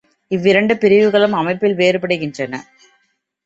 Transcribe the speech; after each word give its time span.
இவ்விரண்டு 0.31 0.77
பிரிவுகளும் 0.77 1.33
அமைப்பில் 1.33 1.75
வேறுபடுகின்றன. 1.75 2.53